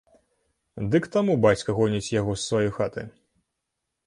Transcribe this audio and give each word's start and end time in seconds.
Ды 0.95 1.01
к 1.03 1.09
таму 1.15 1.35
бацька 1.47 1.75
гоніць 1.81 2.09
яго 2.19 2.31
з 2.39 2.43
сваёй 2.49 2.71
хаты. 2.79 3.01